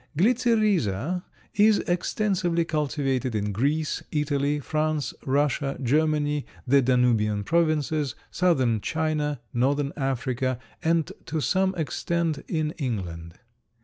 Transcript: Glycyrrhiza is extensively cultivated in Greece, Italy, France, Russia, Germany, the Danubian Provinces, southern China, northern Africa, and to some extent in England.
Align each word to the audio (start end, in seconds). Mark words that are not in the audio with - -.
Glycyrrhiza 0.17 1.23
is 1.53 1.77
extensively 1.81 2.65
cultivated 2.65 3.35
in 3.35 3.51
Greece, 3.51 4.01
Italy, 4.11 4.59
France, 4.59 5.13
Russia, 5.27 5.77
Germany, 5.79 6.47
the 6.65 6.81
Danubian 6.81 7.43
Provinces, 7.45 8.15
southern 8.31 8.81
China, 8.81 9.41
northern 9.53 9.93
Africa, 9.95 10.57
and 10.83 11.11
to 11.27 11.39
some 11.39 11.75
extent 11.75 12.39
in 12.47 12.71
England. 12.79 13.35